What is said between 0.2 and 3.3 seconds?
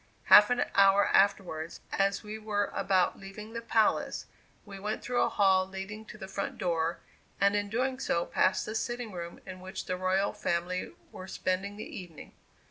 Half an hour afterwards, as we were about